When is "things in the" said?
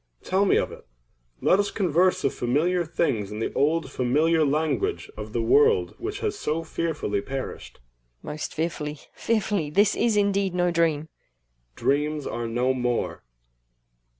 2.83-3.53